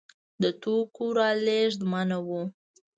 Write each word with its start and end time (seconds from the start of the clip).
د 0.41 0.43
توکو 0.61 1.05
رالېږد 1.17 1.81
منع 1.91 2.19
و. 2.27 2.29